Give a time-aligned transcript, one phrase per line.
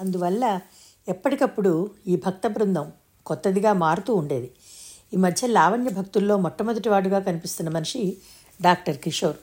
[0.00, 0.60] అందువల్ల
[1.08, 2.92] ఎప్పటికప్పుడు ఈ భక్త బృందం
[3.26, 4.50] కొత్తదిగా మారుతూ ఉండేది.
[5.14, 8.16] ఈ మధ్య లావణ్య భక్తుల్లో మొట్టమొదటివాడుగా కనిపిస్తున్న మనిషి
[8.62, 9.36] డాక్టర్ కిషోర్.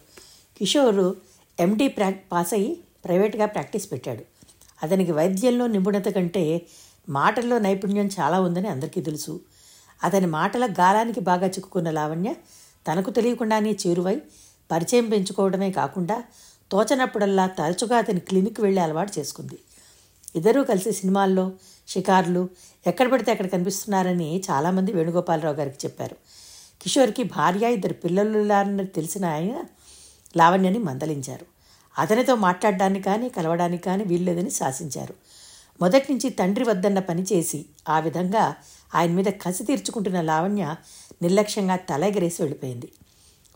[0.58, 1.16] కిషోర్
[1.60, 4.24] ఎండి ప్రా పాస్ అయ్యి ప్రైవేట్గా ప్రాక్టీస్ పెట్టాడు.
[4.84, 6.62] అతనికి వైద్యంలో నిపుణత కంటే
[7.10, 9.40] మాటల్లో నైపుణ్యం చాలా ఉందని అందరికీ తెలుసు.
[10.04, 12.34] అతని మాటల గాలానికి బాగా చిక్కుకున్న లావణ్య
[12.88, 14.22] తనకు తెలియకుండానే చేరువై
[14.72, 16.24] పరిచయం పెంచుకోవడమే కాకుండా
[16.72, 19.60] తోచనప్పుడల్లా తరచుగా అతని క్లినిక్ వెళ్ళే అలవాటు చేసుకుంది.
[20.36, 21.52] ఇద్దరూ కలిసి సినిమాల్లో
[21.88, 22.50] షికార్లు
[22.88, 26.16] ఎక్కడ పడితే అక్కడ కనిపిస్తున్నారని చాలామంది వేణుగోపాలరావు గారికి చెప్పారు.
[26.82, 29.64] కిషోర్కి భార్య ఇద్దరు పిల్లలున్నారని తెలిసిన ఆయన
[30.38, 31.46] లావణ్యని మందలించారు.
[32.00, 35.14] అతనితో మాట్లాడడానికి కానీ కలవడానికి కానీ వీల్లేదని శాసించారు.
[35.82, 38.56] మొదటి నుంచి తండ్రి వద్దన్న పని చేసి ఆ విధంగా
[38.96, 40.76] ఆయన మీద కసి తీర్చుకుంటున్న లావణ్య
[41.22, 42.94] నిర్లక్ష్యంగా తల ఎగరేసి వెళ్ళిపోయింది.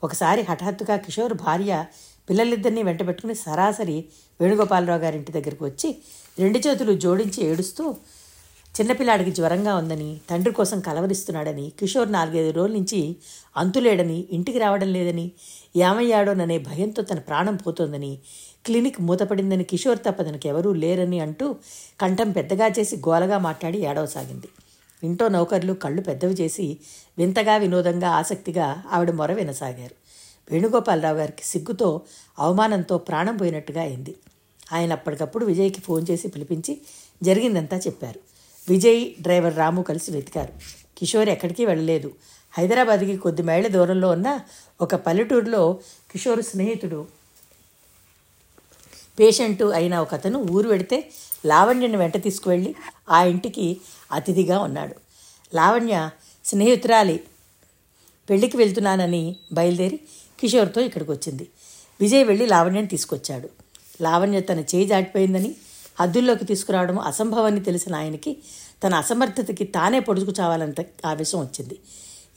[0.04, 1.86] ఒకసారి హఠాత్తుగా కిషోర్ భార్య
[2.30, 4.06] పిల్లలిద్దరినీ వెంటబెట్టుకుని సరాసరి
[4.42, 5.98] వేణుగోపాలరావు గారి ఇంటి దగ్గరికి వచ్చి
[6.38, 7.84] రెండు చేతులు జోడించి ఏడుస్తూ
[8.78, 13.16] చిన్నపిల్లాడికి జ్వరంగా ఉందని తండ్రి కోసం కలవరిస్తున్నాడని కిషోర్ నాలుగైదు రోజుల నుంచి
[13.58, 15.32] అంతులేడని ఇంటికి రావడం లేదని
[15.76, 18.20] ఏమయ్యాడోననే భయంతో తన ప్రాణం పోతోందని
[18.66, 21.56] క్లినిక్ మూతపడిందని కిషోర్ తప్ప తనకు ఎవరూ లేరని అంటూ
[22.02, 24.50] కంఠం పెద్దగా చేసి గోలగా మాట్లాడి ఏడవసాగింది
[25.04, 26.78] ఇంట్లో నౌకర్లు కళ్ళు పెద్దవి చేసి
[27.18, 29.96] వింతగా వినోదంగా ఆసక్తిగా ఆవిడ మొర వినసాగారు.
[30.52, 32.02] వేణుగోపాలరావు గారికి సిగ్గుతో
[32.40, 34.14] అవమానంతో ప్రాణం పోయినట్టుగా అయింది.
[34.72, 36.82] ఆయన అప్పటికప్పుడు విజయ్కి ఫోన్ చేసి పిలిపించి
[37.24, 38.20] జరిగిందంతా చెప్పారు.
[38.70, 40.54] విజయ్ డ్రైవర్ రాము కలిసి వెతికారు.
[40.98, 42.12] కిషోర్ ఎక్కడికి వెళ్ళలేదు.
[42.52, 44.40] హైదరాబాద్కి కొద్ది మైళ్ళ దూరంలో ఉన్న
[44.82, 45.80] ఒక పల్లెటూరులో
[46.12, 47.08] కిషోర్ స్నేహితుడు
[49.20, 51.12] పేషెంట్ అయిన ఒక అతను ఊరు వెడితే
[51.46, 52.76] లావణ్యని వెంట తీసుకువెళ్ళి
[53.10, 53.78] ఆ ఇంటికి
[54.12, 54.96] అతిథిగా ఉన్నాడు.
[55.56, 56.10] లావణ్య
[56.46, 57.24] స్నేహితురాలి
[58.30, 60.00] పెళ్ళికి వెళ్తున్నానని బయలుదేరి
[60.40, 61.48] కిషోర్తో ఇక్కడికి వచ్చింది
[62.02, 63.63] విజయ్ వెళ్ళి లావణ్యని తీసుకొచ్చాడు.
[64.04, 65.52] లావణ్య తన చేయి దాటిపోయిందని
[66.00, 68.32] హద్దుల్లోకి తీసుకురావడం అసంభవాన్ని తెలిసిన ఆయనకి
[68.84, 71.78] తన అసమర్థతకి తానే పొడుచుకు చావాలంత ఆవేశం వచ్చింది.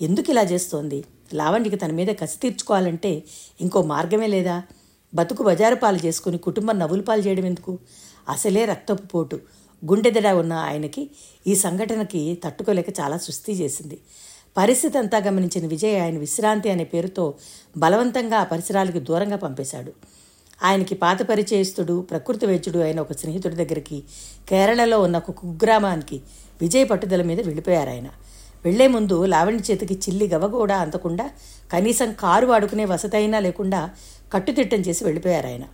[0.02, 0.98] ఎందుకు ఇలా చేస్తోంది?
[1.34, 3.22] లావణ్యకి తన మీద కసి తీర్చుకోవాలంటే
[3.60, 4.56] ఇంకో మార్గమే లేదా?
[5.14, 7.78] బతుకు బజారు పాలు చేసుకుని కుటుంబం నవ్వులు పాలు చేయడం ఎందుకు?
[8.28, 9.36] అసలే రక్తపు పోటు.
[9.82, 11.02] గుండెదడ ఉన్న ఆయనకి
[11.46, 13.98] ఈ సంఘటనకి తట్టుకోలేక చాలా సుస్థి చేసింది.
[14.56, 17.24] పరిస్థితి అంతా గమనించిన విజయ్ ఆయన విశ్రాంతి అనే పేరుతో
[17.76, 19.92] బలవంతంగా ఆ పరిసరాలకు దూరంగా పంపేశాడు.
[20.62, 24.02] ఆయనకి పాత పరిచయస్తుడు ప్రకృతి వైద్యుడు అయిన ఒక స్నేహితుడి దగ్గరికి
[24.48, 26.20] కేరళలో ఉన్న ఒక కుగ్రామానికి
[26.60, 28.08] విజయ్ పట్టుదల మీద వెళ్ళిపోయారు ఆయన.
[28.64, 31.30] వెళ్ళే ముందు లావణ్య చేతికి చిల్లి గవ కూడా అందకుండా
[31.72, 33.90] కనీసం కారు వాడుకునే వసతి అయినా లేకుండా
[34.32, 35.64] కట్టుదిట్టం చేసి వెళ్ళిపోయారు ఆయన.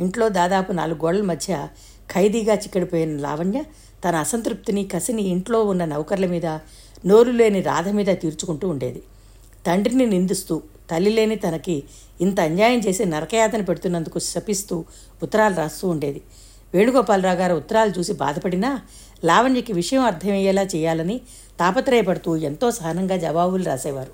[0.00, 1.68] ఇంట్లో దాదాపు నాలుగు గోడల మధ్య
[2.14, 3.62] ఖైదీగా చిక్కడిపోయిన లావణ్య
[4.04, 6.46] తన అసంతృప్తిని కసిని ఇంట్లో ఉన్న నౌకర్ల మీద
[7.06, 9.02] నోరు లేని రాధ మీద తీర్చుకుంటూ ఉండేది.
[9.66, 11.82] తండ్రిని నిందిస్తూ తల్లి లేని తనకి
[12.20, 14.84] ఇంత అన్యాయం చేసి నరకయాతన పెడుతున్నందుకు శపిస్తూ
[15.22, 16.22] ఉత్తరాలు రాస్తూ ఉండేది.
[16.74, 18.80] వేణుగోపాలరావు గారు ఉత్తరాలు చూసి బాధపడినా
[19.24, 21.20] లావణ్యకి విషయం అర్థమయ్యేలా చేయాలని
[21.60, 24.12] తాపత్రయపడుతూ ఎంతో సహనంగా జవాబులు రాసేవారు.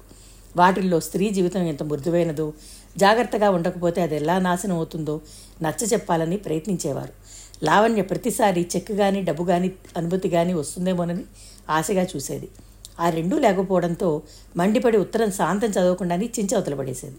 [0.56, 2.52] వాటిల్లో స్త్రీ జీవితం ఎంత మృదువైనదో
[2.98, 5.20] జాగ్రత్తగా ఉండకపోతే అది ఎలా నాశనం అవుతుందో
[5.62, 7.12] నచ్చ చెప్పాలని ప్రయత్నించేవారు.
[7.64, 11.24] లావణ్య ప్రతిసారి చెక్ కానీ డబ్బు కానీ అనుమతి కానీ వస్తుందేమోనని
[11.70, 12.48] ఆశగా చూసేది.
[13.00, 14.22] ఆ రెండూ లేకపోవడంతో
[14.56, 17.16] మండిపడి ఉత్తరం శాంతం చదవకుండానే చించవతలు పడేసేది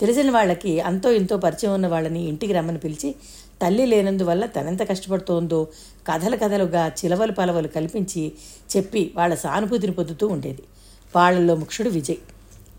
[0.00, 3.14] తెలిసిన వాళ్ళకి అంతో ఇంతో పరిచయం ఉన్న వాళ్ళని ఇంటికి రమ్మని పిలిచి
[3.62, 5.68] తల్లి లేనందువల్ల తనెంత కష్టపడుతోందో?
[6.12, 8.32] కథలు కథలుగా చిలవలు పలవలు కల్పించి
[8.76, 10.62] చెప్పి వాళ్ళ సానుభూతిని పొందుతూ ఉండేది.
[11.16, 12.16] వాళ్ళల్లో ముఖ్యుడు విజయ్.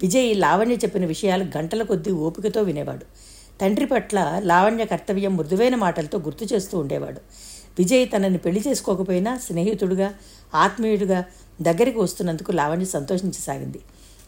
[0.01, 3.05] విజయ్ లావణ్య చెప్పిన విషయాలు గంటల కొద్దీ ఓపికతో వినేవాడు.
[3.61, 7.21] తండ్రి పట్ల లావణ్య కర్తవ్యం మృదువైన మాటలతో గుర్తు చేస్తూ ఉండేవాడు.
[7.79, 10.13] విజయ్ తనని పెళ్ళి చేసుకోకపోయినా స్నేహితుడుగా
[10.55, 11.25] ఆత్మీయుడిగా
[11.61, 13.79] దగ్గరికి వస్తున్నందుకు లావణ్య సంతోషించసాగింది.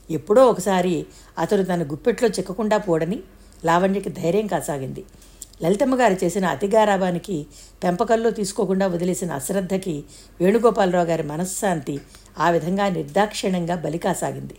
[0.09, 1.05] ఎప్పుడో ఒకసారి
[1.37, 3.19] అతడు తన గుప్పెట్లో చిక్కకుండా పోడని
[3.65, 5.03] లావణ్యకి ధైర్యం కాసాగింది.
[5.63, 7.45] లలితమ్మ గారు చేసిన అతిగారాభానికి
[7.83, 10.03] పెంపకంలో తీసుకోకుండా వదిలేసిన అశ్రద్ధకి
[10.41, 11.99] వేణుగోపాలరావు గారి మనశ్శాంతి
[12.39, 14.55] ఆ విధంగా నిర్దాక్షిణ్యంగా బలికాసాగింది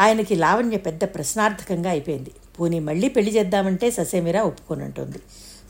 [0.00, 2.30] ఆయనకి లావణ్య పెద్ద ప్రశ్నార్థకంగా అయిపోయింది.
[2.60, 5.18] పోనీ మళ్ళీ పెళ్ళి చేద్దామంటే ససేమిరా ఒప్పుకోనంటుంది.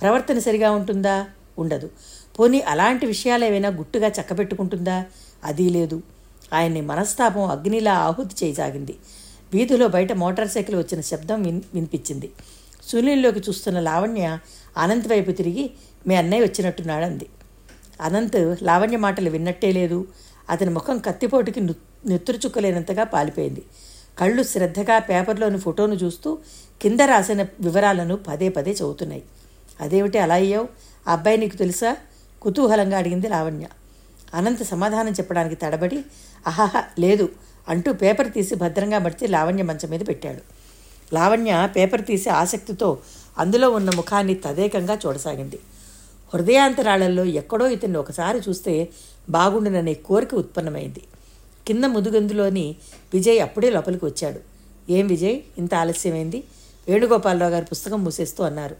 [0.00, 1.26] ప్రవర్తన సరిగా ఉంటుందా?
[1.58, 1.90] ఉండదు.
[2.38, 5.04] పోనీ అలాంటి విషయాలు ఏవైనా గుట్టుగా చక్కబెట్టుకుంటుందా?
[5.44, 6.02] అది లేదు.
[6.52, 8.94] ఆయన్ని మనస్తాపం అగ్నిలా ఆహుతి చేయసాగింది
[9.54, 12.30] వీధిలో బయట మోటార్ సైకిల్ వచ్చిన శబ్దం విన్ వినిపించింది.
[12.88, 14.38] సునీల్లోకి చూస్తున్న లావణ్య
[14.76, 15.70] అనంత్ వైపు తిరిగి
[16.06, 17.26] మీ అన్నయ్య వచ్చినట్టున్నాడు అంది
[18.00, 20.06] అనంత్ లావణ్య మాటలు విన్నట్టే లేదు.
[20.50, 21.60] అతని ముఖం కత్తిపోటుకి
[22.06, 23.62] నెత్తురు చుక్కలేనంతగా పాలిపోయింది.
[24.18, 26.38] కళ్ళు శ్రద్ధగా పేపర్లోని ఫోటోను చూస్తూ
[26.82, 29.22] కింద రాసిన వివరాలను పదే పదే చదువుతున్నాయి.
[29.80, 30.68] అదేమిటి అలా అయ్యావు?
[31.08, 31.96] ఆ అబ్బాయి నీకు తెలుసా?
[32.42, 33.66] కుతూహలంగా అడిగింది లావణ్య.
[34.34, 36.04] అనంత సమాధానం చెప్పడానికి తడబడి
[36.46, 37.28] అహహ లేదు
[37.68, 40.42] అంటూ పేపర్ తీసి భద్రంగా మడిచి లావణ్య మంచం మీద పెట్టాడు.
[41.14, 42.98] లావణ్య పేపర్ తీసి ఆసక్తితో
[43.38, 45.58] అందులో ఉన్న ముఖాన్ని తదేకంగా చూడసాగింది.
[46.34, 48.88] హృదయాంతరాళల్లో ఎక్కడో ఇతన్ని ఒకసారి చూస్తే
[49.30, 51.02] బాగుండుననే కోరిక ఉత్పన్నమైంది.
[51.66, 52.76] కింద ముదుగందులోని
[53.14, 54.40] విజయ్ అప్పుడే లోపలికి వచ్చాడు.
[54.92, 55.40] ఏం విజయ్?
[55.58, 56.44] ఇంత ఆలస్యమైంది?
[56.88, 58.76] వేణుగోపాలరావు గారి పుస్తకం మూసేస్తూ అన్నారు.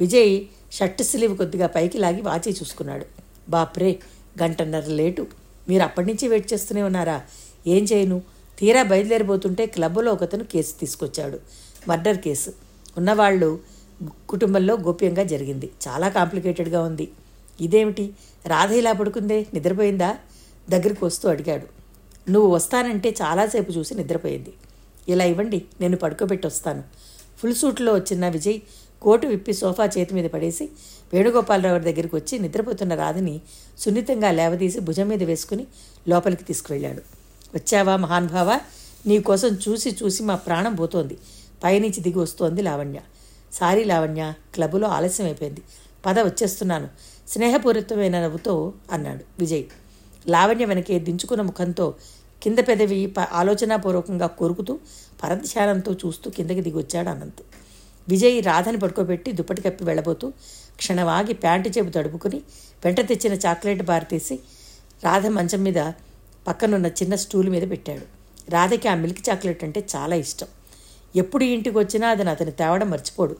[0.00, 3.06] విజయ్ షర్ట్ స్లీవ్ కొద్దిగా పైకి లాగి వాచి చూసుకున్నాడు.
[3.48, 3.98] బాప్రే
[4.42, 5.26] గంటన్నర లేటు.
[5.68, 7.22] మీరు అప్పటి నుంచి వెయిట్ చేస్తూనే ఉన్నారా?
[7.66, 8.22] ఏం చేయను?
[8.58, 11.40] తీరా బయలుదేరిపోతుంటే క్లబ్లో ఒకతను కేసు తీసుకొచ్చాడు.
[11.88, 12.50] Murder case.
[12.96, 13.60] ఉన్నవాళ్ళు
[14.28, 15.70] కుటుంబంలో గోప్యంగా జరిగింది.
[15.88, 17.08] చాలా కాంప్లికేటెడ్గా ఉంది.
[17.60, 18.14] ఇదేమిటి?
[18.46, 19.46] రాధ ఇలా పడుకుందే?
[19.54, 20.16] నిద్రపోయిందా?
[20.70, 21.66] దగ్గరికి వస్తూ అడిగాడు.
[22.30, 24.52] నువ్వు వస్తానంటే చాలాసేపు చూసి నిద్రపోయింది.
[25.08, 26.84] ఇలా ఇవ్వండి నేను పడుకోబెట్టి వస్తాను.
[27.38, 28.60] ఫుల్ సూట్లో వచ్చిన విజయ్
[29.02, 30.68] కోటు విప్పి సోఫా చేతి మీద పడేసి
[31.12, 33.40] వేణుగోపాలరావు దగ్గరికి వచ్చి నిద్రపోతున్న రాధిని
[33.78, 35.66] సున్నితంగా లేవదీసి భుజం మీద వేసుకుని
[36.08, 37.02] లోపలికి తీసుకువెళ్ళాడు.
[37.54, 38.60] వచ్చావా మహానుభావ
[39.06, 41.18] నీ కోసం చూసి చూసి మా ప్రాణం పోతోంది.
[41.64, 43.00] పైనుంచి దిగి వస్తోంది లావణ్య.
[43.52, 45.62] సారీ లావణ్య క్లబ్లో ఆలస్యం అయిపోయింది.
[46.06, 46.88] పద వచ్చేస్తున్నాను.
[47.28, 49.64] స్నేహపూరితమైన నవ్వుతో అన్నాడు విజయ్.
[50.28, 51.94] లావణ్య వెనకే దించుకున్న ముఖంతో
[52.42, 54.78] కింద పెదవి ప- ఆలోచనాపూర్వకంగా కొరుకుతూ
[55.22, 57.42] పరధ్యానంతో చూస్తూ కిందకి దిగొచ్చాడు అనంత్.
[58.08, 60.32] విజయ్ రాధని పడుకోబెట్టి దుప్పటి కప్పి వెళ్ళబోతూ
[60.76, 62.36] క్షణవాగి ప్యాంటు చేపు తడుపుకుని
[62.84, 64.38] వెంట తెచ్చిన చాక్లెట్ బార్ తీసి
[65.04, 65.92] రాధ మంచం మీద
[66.46, 68.16] పక్కనున్న చిన్న స్టూల్ మీద పెట్టాడు.
[68.50, 70.46] రాధకి ఆ మిల్క్ చాక్లెట్ అంటే చాలా ఇష్టం.
[71.16, 73.36] ఎప్పుడు ఇంటికి వచ్చినా అతను అతను తేవడం మర్చిపోడు.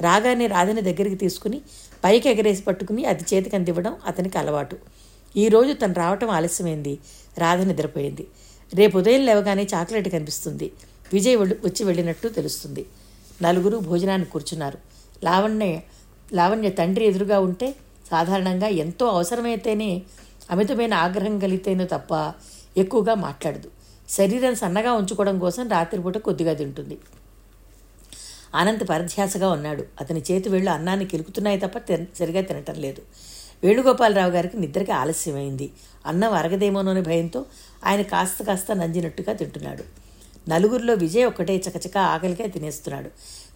[0.00, 1.60] రాగానే రాధని దగ్గరికి తీసుకుని
[2.04, 4.76] పైకి ఎగరేసి పట్టుకుని అది చేతికి అందివ్వడం అతనికి అలవాటు.
[5.36, 6.98] ఈరోజు తను రావటం ఆలస్యమైంది.
[7.38, 8.26] రాధ నిద్రపోయింది.
[8.74, 10.72] రేపు ఉదయం లేవగానే చాక్లెట్ కనిపిస్తుంది.
[11.12, 12.86] విజయ్ వచ్చి వెళ్ళినట్టు తెలుస్తుంది.
[13.42, 14.78] నలుగురు భోజనాన్ని కూర్చున్నారు.
[15.24, 15.80] లావణ్య
[16.32, 17.74] లావణ్య తండ్రి ఎదురుగా ఉంటే
[18.10, 20.02] సాధారణంగా ఎంతో అవసరమైతేనే
[20.50, 22.32] అమితమైన ఆగ్రహం కలిగితేనే తప్ప
[22.76, 23.70] ఎక్కువగా మాట్లాడదు.
[24.10, 26.98] శరీరం సన్నగా ఉంచుకోవడం కోసం రాత్రిపూట కొద్దిగా తింటుంది.
[28.54, 29.84] అనంత్ పరధ్యాసగా ఉన్నాడు.
[30.00, 33.02] అతని చేతి వేళ్ళు అన్నాన్ని కిలుకుతున్నాయి తప్ప తిన- సరిగా తినటం లేదు.
[33.64, 35.70] వేణుగోపాలరావు గారికి నిద్రకి ఆలస్యమైంది.
[36.06, 37.46] అన్నం అరగదేమోనని భయంతో
[37.84, 39.84] ఆయన కాస్త కాస్త నంజినట్టుగా తింటున్నాడు.
[40.50, 43.08] నలుగురిలో విజయ్ ఒక్కటే చకచకా ఆకలిగా తినేస్తున్నాడు.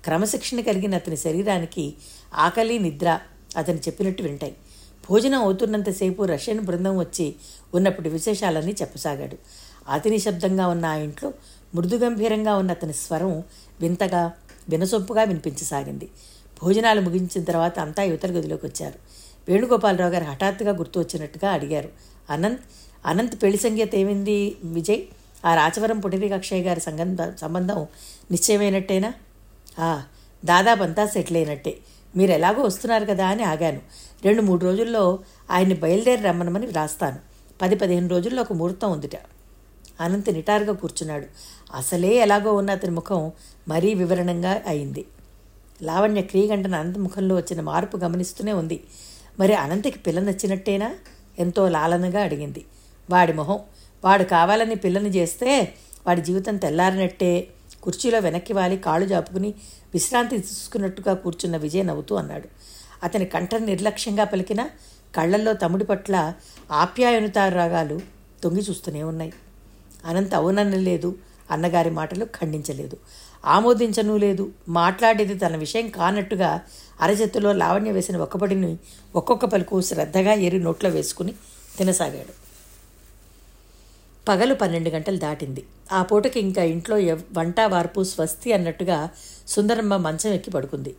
[0.05, 1.95] క్రమశిక్షణ కలిగిన అతని శరీరానికి
[2.35, 3.19] ఆకలి నిద్ర
[3.57, 4.55] అతను చెప్పినట్టు వింటాయి.
[5.11, 7.35] భోజనం అవుతున్నంతసేపు రష్యన్ బృందం వచ్చి
[7.75, 9.37] ఉన్నప్పుడు విశేషాలన్నీ చెప్పసాగాడు.
[9.89, 11.33] అతి నిశ్శబ్దంగా ఉన్న ఆ ఇంట్లో
[11.75, 13.43] మృదుగంభీరంగా ఉన్న అతని స్వరం
[13.81, 14.33] వింతగా
[14.69, 16.09] వినసొంపుగా వినిపించసాగింది.
[16.63, 18.99] భోజనాలు ముగించిన తర్వాత అంతా యువతల గదిలోకి వచ్చారు.
[19.49, 21.89] వేణుగోపాలరావు గారు హఠాత్తుగా గుర్తు వచ్చినట్టుగా అడిగారు.
[22.31, 22.61] అనంత్
[23.07, 25.03] అనంత్ పెళ్ళి సంగీత ఏమైంది విజయ్?
[25.45, 27.87] ఆ రాచవరం పుటిరి అక్షయ్ గారి సంబంధం సంబంధం
[28.31, 29.15] నిశ్చయమైనట్టేనా?
[29.79, 30.03] ఆ,
[30.45, 31.79] దాదాపు అంతా సెటిల్ అయినట్టే.
[32.17, 33.81] మీరు ఎలాగో వస్తున్నారు కదా అని ఆగాను.
[34.25, 35.19] రెండు మూడు రోజుల్లో
[35.51, 37.19] ఆయన్ని బయలుదేరి రమ్మనమని రాస్తాను
[37.63, 39.17] పది పదిహేను రోజుల్లో ఒక ముహూర్తం ఉందిట.
[40.01, 41.27] అనంత్ నిటారుగా కూర్చున్నాడు.
[41.75, 43.33] అసలే ఎలాగో ఉన్న అతని ముఖం
[43.69, 45.05] మరీ వివరణంగా అయింది.
[45.83, 48.81] లావణ్య క్రీగంటన అనంత ముఖంలో వచ్చిన మార్పు గమనిస్తూనే ఉంది.
[49.39, 50.95] మరి అనంతకి పిల్ల నచ్చినట్టేనా?
[51.39, 52.65] ఎంతో లాలనగా అడిగింది.
[53.11, 53.59] వాడి మొహం
[54.05, 55.75] వాడు కావాలని పిల్లని చేస్తే
[56.07, 57.49] వాడి జీవితం తెల్లారినట్టే
[57.83, 59.55] కుర్చీలో వెనక్కి వాలి కాళ్ళు జాపుకుని
[59.95, 62.49] విశ్రాంతి తీసుకున్నట్టుగా కూర్చున్న విజయ్ నవ్వుతూ అన్నాడు.
[63.03, 64.69] అతని కంఠం నిర్లక్ష్యంగా పలికిన
[65.17, 66.33] కళ్ళల్లో తమ్ముడి పట్ల
[66.73, 68.01] ఆప్యాయనుతారాగాలు
[68.43, 69.33] తొంగి చూస్తూనే ఉన్నాయి.
[70.05, 71.17] అనంత అవుననలేదు
[71.51, 72.97] అన్నగారి మాటలు ఖండించలేదు.
[73.45, 74.53] ఆమోదించను లేదు.
[74.69, 76.61] మాట్లాడేది తన విషయం కానట్టుగా
[77.01, 78.79] అరచేతిలో లావణ్య వేసిన ఒక్కపడిని
[79.15, 81.35] ఒక్కొక్క పలుకు శ్రద్ధగా ఏరి నోట్లో వేసుకుని
[81.79, 82.42] తినసాగాడు.
[84.29, 85.63] పగలు పన్నెండు గంటలు దాటింది.
[85.93, 86.97] ఆ పూటకి ఇంకా ఇంట్లో
[87.33, 89.11] వంట వార్పు స్వస్తి అన్నట్టుగా
[89.49, 90.95] సుందరమ్మ మంచం ఎక్కి పడుకుంది.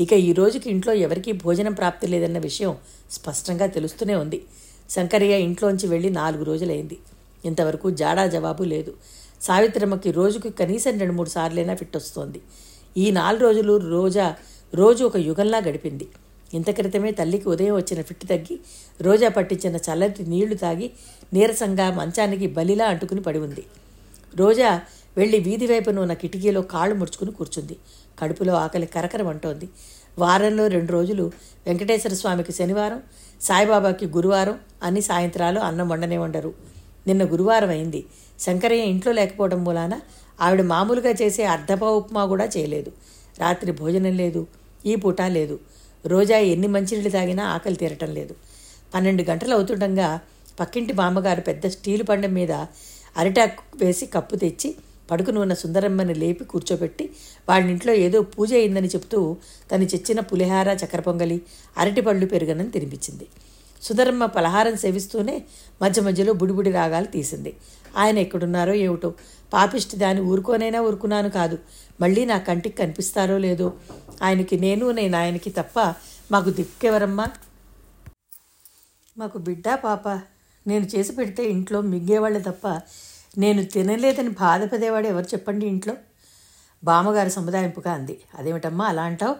[0.00, 2.76] ఇక ఈ రోజుకి ఇంట్లో ఎవరికీ భోజనం ప్రాప్తి లేదన్న విషయం
[3.10, 4.42] స్పష్టంగా తెలుస్తూనే ఉంది.
[4.90, 6.98] శంకరయ్య ఇంట్లోంచి వెళ్ళి నాలుగు రోజులైంది.
[7.44, 8.94] ఇంతవరకు జాడా జవాబు లేదు.
[9.40, 12.40] సావిత్రమ్మకి రోజుకి కనీసం రెండు మూడు సార్లైనా ఫిట్ వస్తోంది.
[12.96, 14.36] ఈ నాలుగు రోజులు రోజా
[14.74, 16.08] రోజు ఒక యుగంలా గడిపింది.
[16.54, 18.58] ఇంత క్రితమే తల్లికి ఉదయం వచ్చిన ఫిట్ తగ్గి
[19.00, 20.90] రోజా పట్టించిన చల్లటి నీళ్ళు తాగి
[21.32, 23.64] నీరసంగా మంచానికి బలిలా అంటుకుని పడి ఉంది.
[24.36, 24.80] రోజా
[25.16, 27.76] వెళ్ళి వీధి వైపున ఉన్న కిటికీలో కాళ్ళు ముడుచుకుని కూర్చుంది.
[28.18, 29.68] కడుపులో ఆకలి కరకరమంటోంది
[30.18, 31.32] వారంలో రెండు రోజులు
[31.66, 33.02] వెంకటేశ్వర స్వామికి శనివారం
[33.40, 36.54] సాయిబాబాకి గురువారం అన్ని సాయంత్రాలు అన్నం వండనే వండరు.
[37.06, 38.04] నిన్న గురువారం అయింది.
[38.40, 40.00] శంకరయ్య ఇంట్లో లేకపోవడం మూలాన
[40.40, 42.92] ఆవిడ మామూలుగా చేసే అర్ధపా ఉప్మా కూడా చేయలేదు.
[43.38, 44.46] రాత్రి భోజనం లేదు
[44.86, 45.58] ఈ పూట లేదు.
[46.06, 48.34] రోజా ఎన్ని మంచినీళ్ళు తాగినా ఆకలి తీరటం లేదు.
[48.94, 50.20] పన్నెండు గంటలు అవుతుండగా
[50.60, 52.52] పక్కింటి బామ్మగారు పెద్ద స్టీలు పండం మీద
[53.16, 54.74] అరిటాకు వేసి కప్పు తెచ్చి
[55.10, 57.10] పడుకుని ఉన్న సుందరమ్మని లేపి కూర్చోబెట్టి
[57.48, 59.36] వాళ్ళ ఇంట్లో ఏదో పూజ అయిందని చెప్తూ
[59.72, 61.42] తను తెచ్చిన పులిహార చక్కెర పొంగలి
[61.78, 63.26] అరటిపళ్ళు పెరుగనని తినిపించింది.
[63.82, 65.44] సుందరమ్మ పలహారం సేవిస్తూనే
[65.82, 67.56] మధ్య మధ్యలో బుడిబుడి రాగాలు తీసింది.
[67.96, 69.14] ఆయన ఎక్కడున్నారో ఏమిటో
[69.52, 71.58] పాపిష్టి దాన్ని ఊరుకోనైనా ఊరుకున్నాను కాదు.
[72.00, 73.72] మళ్ళీ నా కంటికి కనిపిస్తారో లేదో
[74.22, 75.94] ఆయనకి నేను నేను ఆయనకి తప్ప
[76.32, 77.26] మాకు దిక్కెవరమ్మా?
[79.18, 80.33] మాకు బిడ్డ పాప.
[80.66, 82.80] నేను చేసి పెడితే ఇంట్లో మిగ్గేవాళ్ళే తప్ప
[83.38, 85.94] నేను తినలేదని బాధపడేవాడు ఎవరు చెప్పండి ఇంట్లో?
[86.84, 88.20] బామ్మగారు సముదాయింపుగా అంది.
[88.34, 89.36] అదేమిటమ్మా అలా అంటావు?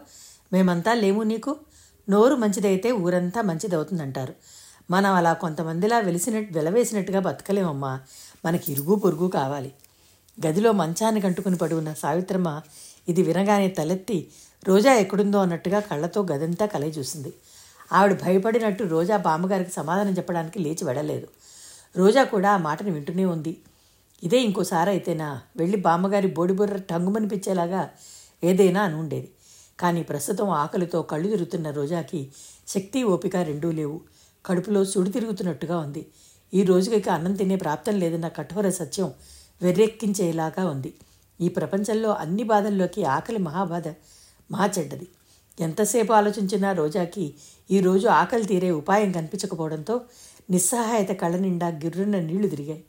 [0.53, 1.57] మేమంతా లేము నీకు?
[2.09, 4.35] నోరు మంచిదైతే ఊరంతా మంచిదవుతుందంటారు.
[4.91, 8.01] మనం అలా కొంతమందిలా వెలిసినట్టు వెలవేసినట్టుగా బతకలేమమ్మా.
[8.45, 9.73] మనకి ఇరుగు పొరుగు కావాలి.
[10.47, 12.63] గదిలో మంచాన్ని కంటుకుని పడి ఉన్న సావిత్రమ్మ
[13.09, 14.29] ఇది వినగానే తలెత్తి
[14.65, 17.33] రోజా ఎక్కడుందో అన్నట్టుగా కళ్ళతో గదంతా కలయి చూసింది.
[17.93, 21.29] ఆవిడ భయపడినట్టు రోజా బామ్మగారికి సమాధానం చెప్పడానికి లేచి వెళ్ళలేదు.
[21.97, 23.57] రోజా కూడా ఆ మాటను వింటూనే ఉంది.
[24.23, 25.41] ఇదే ఇంకోసారి అయితేనా?
[25.57, 27.91] వెళ్ళి బామ్మగారి బోడిబుర్ర టంగుమనిపించేలాగా
[28.45, 29.29] ఏదైనా అని ఉండేది.
[29.81, 32.33] కానీ ప్రస్తుతం ఆకలితో కళ్ళు తిరుగుతున్న రోజాకి
[32.69, 34.01] శక్తి ఓపిక రెండూ లేవు.
[34.47, 36.07] కడుపులో సుడి తిరుగుతున్నట్టుగా ఉంది.
[36.55, 39.13] ఈ రోజుకి అన్నం తినే ప్రాప్తం లేదన్న కఠోర సత్యం
[39.63, 40.95] వెర్రెక్కించేలాగా ఉంది.
[41.41, 43.89] ఈ ప్రపంచంలో అన్ని బాధల్లోకి ఆకలి మహాబాధ
[44.51, 45.09] మహా చెడ్డది.
[45.61, 47.35] ఎంతసేపు ఆలోచించినా రోజాకి
[47.71, 50.01] ఈరోజు ఆకలి తీరే ఉపాయం కనిపించకపోవడంతో
[50.51, 52.85] నిస్సహాయత కళ్ళ నిండా గిర్రున్న నీళ్ళు తిరిగాయి.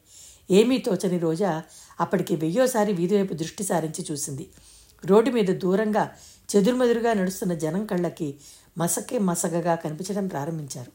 [0.52, 1.64] ఏమీ తోచని రోజా
[2.00, 4.48] అప్పటికి వెయ్యోసారి వీధి వైపు దృష్టి సారించి చూసింది.
[5.06, 6.12] రోడ్డు మీద దూరంగా
[6.56, 8.40] చెదురుమెదురుగా నడుస్తున్న జనం కళ్ళకి
[8.78, 10.92] మసకే మసగగా కనిపించడం ప్రారంభించారు.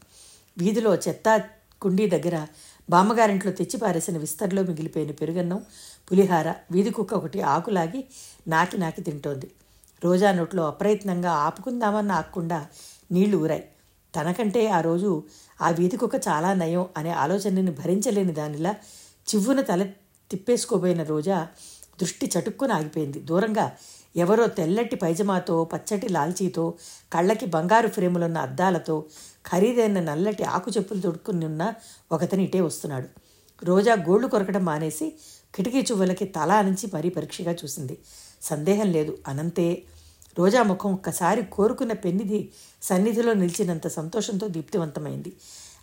[0.58, 1.44] వీధిలో చెత్త
[1.82, 2.46] కుండీ దగ్గర
[2.90, 5.62] బామ్మగారింట్లో తెచ్చి పారేసిన మిగిలిపోయిన పెరుగన్నం
[6.10, 8.04] పులిహార వీధి కుక్క ఒకటి ఆకులాగి
[8.48, 9.50] నాకి నాకి తింటోంది.
[10.04, 12.66] రోజా నోట్లో అప్రయత్నంగా ఆపుకుందామన్న ఆక్కుండా
[13.12, 13.64] నీళ్ళు ఊరాయి.
[14.14, 15.10] తనకంటే ఆ రోజు
[15.60, 18.72] ఆ వీధికొక చాలా నయం అనే ఆలోచనని భరించలేని దానిలా
[19.28, 19.82] చివ్వున తల
[20.30, 21.48] తిప్పేసుకోబోయిన రోజా
[22.00, 23.20] దృష్టి చటుక్కున ఆగిపోయింది.
[23.20, 23.76] దూరంగా
[24.16, 26.74] ఎవరో తెల్లటి పైజమాతో పచ్చటి లాల్చీతో
[27.12, 29.04] కళ్ళకి బంగారు ఫ్రేములున్న అద్దాలతో
[29.46, 31.74] ఖరీదైన నల్లటి ఆకు చెప్పులు తొడుక్కుని ఉన్న
[32.12, 33.08] ఒకతని ఇటే వస్తున్నాడు.
[33.64, 35.12] రోజా గోళ్ళు కొరకడం మానేసి
[35.54, 37.98] కిటికీ చువ్వలకి తల నుంచి మరీ పరీక్షగా చూసింది.
[38.42, 39.18] సందేహం లేదు.
[39.28, 39.82] అనంతే
[40.38, 42.48] రోజా ముఖం ఒక్కసారి కోరుకున్న పెన్నిధి
[42.82, 45.32] సన్నిధిలో నిలిచినంత సంతోషంతో దీప్తివంతమైంది.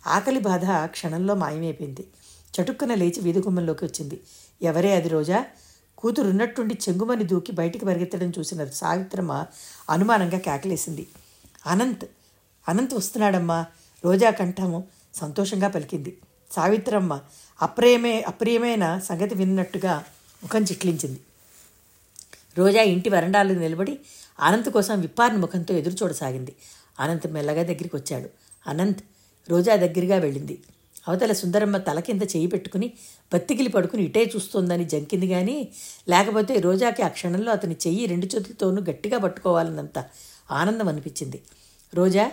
[0.06, 2.06] ఆకలి బాధ క్షణంలో మాయమైపోయింది.
[2.54, 4.20] చటుక్కున లేచి వీధిగుమ్మంలోకి వచ్చింది.
[4.62, 5.46] ఎవరే అది రోజా?
[5.98, 9.46] కూతురున్నట్టుండి చెంగుమని దూకి బయటికి పరిగెత్తడం చూసిన సావిత్రమ్మ
[9.90, 11.06] అనుమానంగా కేకలేసింది.
[11.66, 12.04] అనంత్
[12.68, 13.66] అనంత్ వస్తున్నాడమ్మా.
[14.04, 14.84] రోజా కంఠము
[15.14, 16.18] సంతోషంగా పలికింది.
[16.52, 17.20] సావిత్రమ్మ
[17.62, 20.04] అప్రియమే అప్రియమైన సంగతి విన్నట్టుగా
[20.42, 21.20] ముఖం చిట్లించింది.
[22.58, 23.94] రోజా ఇంటి వరండాలో నిలబడి
[24.38, 26.52] అనంత్ కోసం విప్పారిన ముఖంతో ఎదురు చూడసాగింది.
[27.00, 28.28] అనంత్ మెల్లగా దగ్గరికి వచ్చాడు.
[28.66, 29.02] అనంత్
[29.48, 30.56] రోజా దగ్గరగా వెళ్ళింది.
[31.08, 32.88] అవతల సుందరమ్మ తల కింద చేయి పెట్టుకుని
[33.32, 35.56] బత్తికిలి పడుకుని ఇటే చూస్తోందని జంకింది కానీ
[36.08, 39.98] లేకపోతే రోజాకి ఆ క్షణంలో అతని చెయ్యి రెండు చేతులతోనూ గట్టిగా పట్టుకోవాలన్నంత
[40.50, 41.38] ఆనందం అనిపించింది.
[41.92, 42.24] రోజా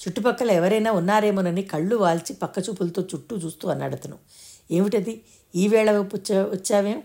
[0.00, 4.16] చుట్టుపక్కల ఎవరైనా ఉన్నారేమోనని కళ్ళు వాల్చి పక్క చూపులతో చుట్టూ చూస్తూ అన్నాడు అతను
[4.70, 5.14] ఏమిటది?
[5.54, 6.98] ఈ వేళ వచ్చా వచ్చావేం?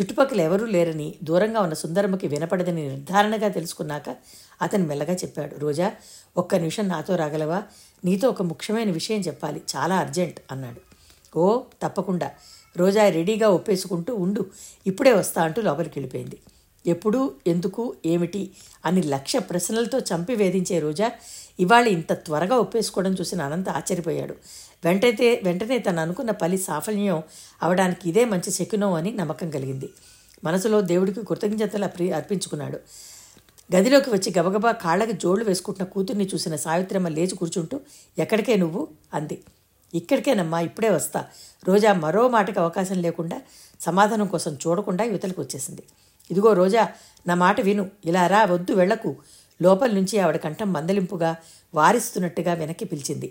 [0.00, 4.16] చుట్టుపక్కల ఎవరూ లేరని దూరంగా ఉన్న సుందరమ్మకి వినపడదని నిర్ధారణగా తెలుసుకున్నాక
[4.62, 5.92] అతను మెల్లగా చెప్పాడు రోజా
[6.36, 7.62] ఒక్క నిమిషం నాతో రాగలవా?
[8.04, 10.80] నీతో ఒక ముఖ్యమైన విషయం చెప్పాలి చాలా అర్జెంట్ అన్నాడు.
[11.38, 12.30] ఓ తప్పకుండా.
[12.76, 14.46] రోజా రెడీగా ఒప్పేసుకుంటూ ఉండు
[14.86, 16.38] ఇప్పుడే వస్తా అంటూ లోపలికి వెళ్ళిపోయింది.
[16.86, 18.50] ఎప్పుడు ఎందుకు ఏమిటి?
[18.86, 21.10] అని లక్ష ప్రశ్నలతో చంపి వేధించే రోజా
[21.60, 24.34] ఇవాళ ఇంత త్వరగా ఒప్పేసుకోవడం చూసిన అనంత ఆశ్చర్యపోయాడు.
[24.86, 27.22] వెంటనే వెంటనే తను అనుకున్న పని సాఫల్యం
[27.62, 29.88] అవడానికి ఇదే మంచి శకునం అని నమ్మకం కలిగింది.
[30.44, 32.78] మనసులో దేవుడికి కృతజ్ఞతలు అర్పి అర్పించుకున్నాడు.
[33.76, 37.80] గదిలోకి వచ్చి గబగబా కాళ్ళకి జోళ్ళు వేసుకుంటున్న కూతుర్ని చూసిన సావిత్రమ్మ లేచి కూర్చుంటూ
[38.18, 38.88] ఎక్కడికే నువ్వు?
[39.14, 39.36] అంది.
[39.94, 41.20] ఇక్కడికేనమ్మా ఇప్పుడే వస్తా.
[41.64, 43.38] రోజా మరో మాటకి అవకాశం లేకుండా
[43.80, 45.82] సమాధానం కోసం చూడకుండా యువతలకు వచ్చేసింది.
[46.30, 46.82] ఇదిగో రోజా
[47.26, 47.90] నా మాట విను.
[48.04, 49.16] ఇలా రా వద్దు వెళ్ళకు
[49.62, 51.30] లోపల నుంచి ఆవిడ కంఠం మందలింపుగా
[51.74, 53.28] వారిస్తున్నట్టుగా వెనక్కి పిలిచింది.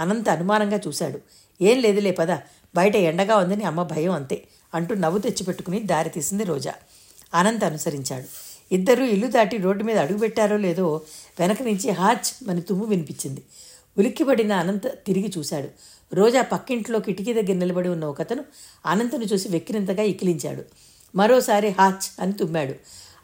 [0.00, 1.18] అనంత అనుమానంగా చూశాడు.
[1.60, 2.38] ఏం లేదులే పద
[2.74, 6.74] బయట ఎండగా ఉందని అమ్మ భయం అంతే అంటూ నవ్వు తెచ్చిపెట్టుకుని దారి తీసింది రోజా.
[7.34, 8.24] అనంత్ అనుసరించాడు.
[8.74, 11.00] ఇద్దరూ ఇల్లు దాటి రోడ్డు మీద అడుగుపెట్టారో లేదో
[11.40, 13.42] వెనక నుంచి హాచ్ అని తుమ్ము వినిపించింది.
[13.98, 15.68] ఉలిక్కిపడిన అనంత్ తిరిగి చూశాడు.
[16.14, 18.44] రోజా పక్కింట్లో కిటికీ దగ్గర నిలబడి ఉన్న ఒకతను
[18.86, 20.64] అనంతను చూసి వెక్కినంతగా ఇకిలించాడు
[21.16, 22.74] మరోసారి హాచ్ అని తుమ్మాడు.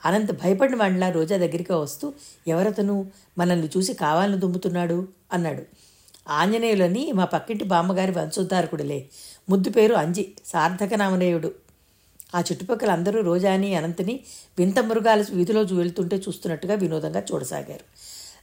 [0.04, 2.12] అనంత్ భయపడిన వాళ్ళ రోజా దగ్గరికి వస్తూ
[2.48, 3.10] ఎవరతను?
[3.38, 5.62] మనల్ని చూసి కావాలని దుమ్ముతున్నాడు అన్నాడు.
[6.28, 9.08] ఆంజనేయులని మా పక్కింటి బామ్మగారి వంశోద్ధారకుడులే.
[9.48, 11.52] ముద్దు పేరు అంజి సార్థక నామనేయుడు
[12.34, 14.20] ఆ చుట్టుపక్కల అందరూ రోజాని అనంతని
[14.58, 17.84] వింత మృగాల వీధిలో వెళ్తుంటే చూస్తున్నట్టుగా వినోదంగా చూడసాగారు.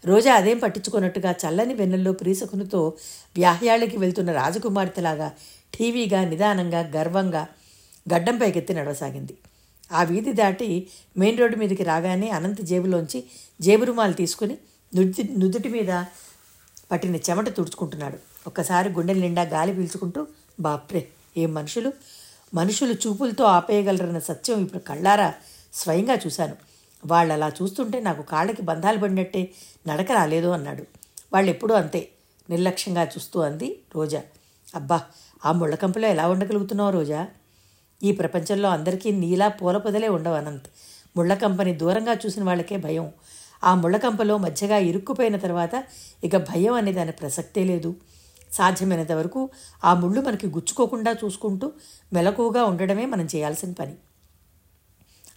[0.06, 2.94] రోజా అదేం పట్టించుకున్నట్టుగా చల్లని వెన్నెల్లో ప్రీసకునితో
[3.38, 5.32] వ్యాహ్యాళ్ళకి వెళ్తున్న రాజకుమార్తెలాగా
[5.78, 7.48] టీవీగా నిదానంగా గర్వంగా
[8.14, 9.38] గడ్డం పైకెత్తి నడవసాగింది.
[9.92, 13.24] ఆ వీధి దాటి మెయిన్ రోడ్డు మీదకి రాగానే అనంత జేబులోంచి
[13.62, 14.58] జేబు రుమాలు తీసుకుని
[14.96, 15.92] నుది నుదుటి మీద
[16.92, 18.18] పట్టిన చెమట తుడుచుకుంటున్నాడు.
[18.48, 20.28] ఒక్కసారి గుండెల నిండా గాలి పీల్చుకుంటూ
[20.60, 21.94] బాప్రే ఏం మనుషులు?
[22.54, 25.34] మనుషులు చూపులతో ఆపేయగలరన్న సత్యం ఇప్పుడు కళ్ళారా?
[25.74, 26.56] స్వయంగా చూశాను.
[27.06, 29.52] వాళ్ళు అలా చూస్తుంటే నాకు కాళ్ళకి బంధాలు పడినట్టే
[29.88, 30.84] నడక రాలేదు అన్నాడు.
[31.34, 32.10] వాళ్ళు ఎప్పుడూ అంతే
[32.50, 34.22] నిర్లక్ష్యంగా చూస్తూ అంది రోజా.
[34.76, 35.02] అబ్బా
[35.46, 37.28] ఆ ముళ్ళకంపలో ఎలా ఉండగలుగుతున్నావు రోజా?
[38.04, 40.68] ఈ ప్రపంచంలో అందరికీ నీలా పూల పొదలే ఉండవు అనంత్.
[41.18, 43.12] ముళ్ళకంపని దూరంగా చూసిన వాళ్ళకే భయం.
[43.64, 45.86] ఆ ముళ్ళకంపలో మధ్యగా ఇరుక్కుపోయిన తర్వాత
[46.24, 47.96] ఇక భయం అనే దాని ప్రసక్తే లేదు.
[48.52, 49.50] సాధ్యమైనంత వరకు
[49.84, 51.72] ఆ ముళ్ళు మనకి గుచ్చుకోకుండా చూసుకుంటూ
[52.14, 53.96] మెలకువగా ఉండడమే మనం చేయాల్సిన పని.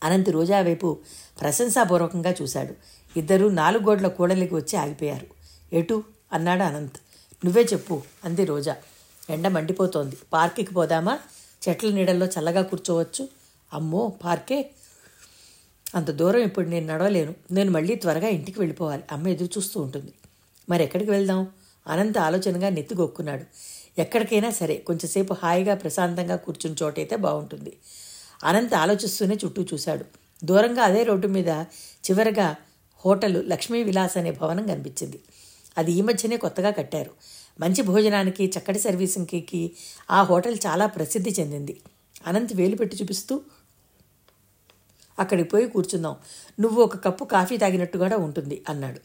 [0.04, 0.98] అనంత్ రోజా వైపు
[1.40, 2.74] ప్రశంసాపూర్వకంగా చూశాడు.
[3.18, 5.26] ఇద్దరూ నాలుగు గోడ్ల కూడలికి వచ్చి ఆగిపోయారు.
[5.72, 6.04] ఎటు?
[6.32, 6.96] అన్నాడు అనంత్.
[7.44, 8.76] నువ్వే చెప్పు అంది రోజా.
[9.30, 10.16] ఎండ మండిపోతోంది.
[10.32, 11.18] పార్క్కి పోదామా?
[11.68, 13.28] చెట్ల నీడల్లో చల్లగా కూర్చోవచ్చు.
[13.72, 14.70] అమ్మో పార్కే?
[15.94, 17.34] అంత దూరం ఇప్పుడు నేను నడవలేను.
[17.52, 19.02] నేను మళ్ళీ త్వరగా ఇంటికి వెళ్ళిపోవాలి.
[19.12, 20.12] అమ్మ ఎదురు చూస్తూ ఉంటుంది.
[20.68, 21.48] మరి ఎక్కడికి వెళ్దాం?
[21.86, 23.44] అనంత ఆలోచనగా నెత్తిగొక్కున్నాడు
[24.00, 27.72] ఎక్కడికైనా సరే కొంచెంసేపు హాయిగా ప్రశాంతంగా కూర్చుని చోటైతే బాగుంటుంది.
[28.44, 30.04] అనంత ఆలోచిస్తూనే చుట్టూ చూశాడు.
[30.44, 31.48] దూరంగా అదే రోడ్డు మీద
[32.10, 32.56] చివరగా
[33.06, 35.20] హోటల్ లక్ష్మీ విలాస్ అనే భవనం కనిపించింది.
[35.78, 37.10] అది ఈ మధ్యనే కొత్తగా కట్టారు.
[37.60, 39.70] మంచి భోజనానికి చక్కటి సర్వీసింగ్కి
[40.10, 41.80] ఆ హోటల్ చాలా ప్రసిద్ధి చెందింది.
[42.26, 43.40] అనంత్ వేలు పెట్టి చూపిస్తూ
[45.20, 46.16] అక్కడికి పోయి కూర్చుందాం
[46.60, 49.00] నువ్వు ఒక కప్పు కాఫీ తాగినట్టు కూడా ఉంటుంది అన్నాడు.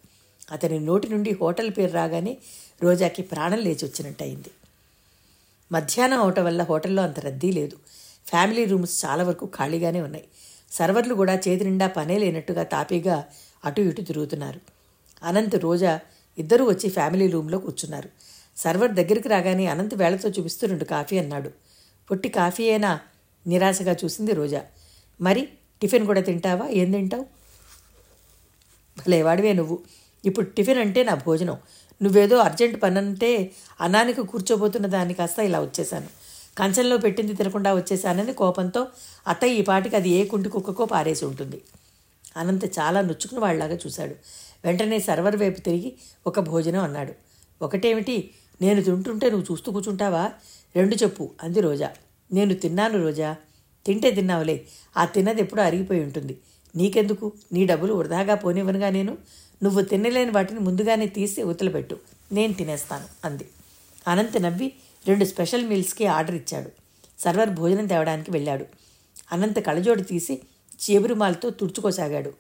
[0.52, 2.38] అతని నోటి నుండి హోటల్ పేరు రాగానే
[2.84, 4.52] రోజాకి ప్రాణం లేచి వచ్చినట్టయింది.
[5.72, 7.78] మధ్యాహ్నం అవటం వల్ల హోటల్లో అంత రద్దీ లేదు.
[8.28, 10.24] ఫ్యామిలీ రూమ్స్ చాలా వరకు ఖాళీగానే ఉన్నాయి.
[10.72, 13.26] సర్వర్లు కూడా చేతి నిండా పనే లేనట్టుగా తాపీగా
[13.66, 14.60] అటు ఇటు తిరుగుతున్నారు.
[15.24, 16.00] అనంత్ రోజా
[16.38, 18.10] ఇద్దరూ వచ్చి ఫ్యామిలీ రూమ్లో కూర్చున్నారు.
[18.58, 21.50] సర్వర్ దగ్గరికి రాగానే అనంత్ వేళతో చూపిస్తూ రెండు కాఫీ అన్నాడు.
[22.12, 23.00] పొట్టి కాఫీ అయినా
[23.48, 24.62] నిరాశగా చూసింది రోజా.
[25.22, 25.50] మరి
[25.82, 26.68] టిఫిన్ కూడా తింటావా?
[26.68, 27.26] ఏం తింటావు?
[28.98, 29.80] భలేవాడివే నువ్వు.
[30.26, 31.58] ఇప్పుడు టిఫిన్ అంటే నా భోజనం.
[32.02, 33.52] నువ్వేదో అర్జెంట్ పని అంటే
[33.82, 36.08] అన్నానికి కూర్చోబోతున్న దాన్ని కాస్త ఇలా వచ్చేశాను
[36.58, 38.88] కంచంలో పెట్టింది తినకుండా వచ్చేసానని కోపంతో
[39.28, 41.62] అత్తయ్య ఈ పాటికి అది ఏ కుంటి కుక్కకో పారేసి ఉంటుంది.
[42.38, 44.16] అనంత చాలా నొచ్చుకున్న వాళ్ళలాగా చూశాడు.
[44.66, 45.94] వెంటనే సర్వర్ వైపు తిరిగి
[46.28, 47.14] ఒక భోజనం అన్నాడు.
[47.62, 48.32] ఒకటేమిటి?
[48.62, 50.32] నేను తింటుంటే నువ్వు చూస్తూ కూర్చుంటావా?
[50.76, 51.90] రెండు చెప్పు అంది రోజా.
[52.34, 53.36] నేను తిన్నాను రోజా.
[53.86, 54.62] తింటే తిన్నావులే.
[54.98, 56.38] ఆ తిన్నది ఎప్పుడూ అరిగిపోయి ఉంటుంది.
[56.76, 57.34] నీకెందుకు?
[57.54, 59.18] నీ డబ్బులు వృధాగా పోనివ్వనుగా నేను.
[59.64, 61.98] నువ్వు తినలేని వాటిని ముందుగానే తీసి ఉతలబెట్టు.
[62.32, 63.50] నేను తినేస్తాను అంది.
[64.08, 64.72] అనంత్ నవ్వి
[65.08, 66.70] రెండు స్పెషల్ మీల్స్కి ఆర్డర్ ఇచ్చాడు.
[67.20, 68.66] సర్వర్ భోజనం తేవడానికి వెళ్ళాడు.
[69.32, 70.42] అనంత్ కళ్ళజోడు తీసి
[70.92, 72.34] చేబురుమాలతో తుడుచుకోసాగాడు.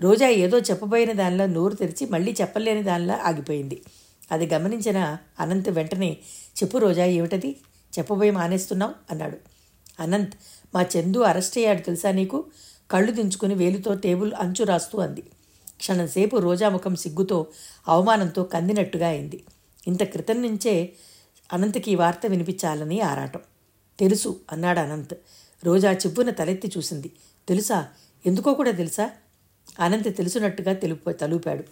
[0.00, 3.82] రోజా ఏదో చెప్పబోయిన దానిలో నోరు తెరిచి మళ్ళీ చెప్పలేని దానిలో ఆగిపోయింది.
[4.32, 6.16] అది గమనించిన అనంత్ వెంటనే
[6.62, 7.56] చెప్పు రోజా ఏమిటది?
[7.98, 8.94] చెప్పబోయి మానేస్తున్నావు?
[9.10, 9.36] అన్నాడు.
[10.00, 10.34] అనంత్
[10.74, 12.44] మా చందు అరెస్ట్ అయ్యాడు తెలుసా నీకు?
[12.90, 15.22] కళ్ళు దించుకుని వేలుతో టేబుల్ అంచు రాస్తూ అంది.
[15.76, 17.46] క్షణంసేపు రోజాముఖం సిగ్గుతో
[17.88, 19.44] అవమానంతో కందినట్టుగా అయింది.
[19.86, 20.92] ఇంత క్రితం నుంచే
[21.52, 23.40] అనంత్కి ఈ వార్త వినిపించాలని ఆరాటం.
[23.98, 25.14] తెలుసు అన్నాడు అనంత్.
[25.64, 27.10] రోజా చిబ్బున తలెత్తి చూసింది.
[27.48, 27.88] తెలుసా?
[28.26, 29.10] ఎందుకో కూడా తెలుసా?
[29.80, 31.62] అనంత్ తెలుసున్నట్టుగా తెలుపు తలూపాడు.